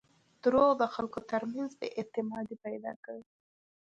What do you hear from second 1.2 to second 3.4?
ترمنځ بېاعتمادي پیدا کوي.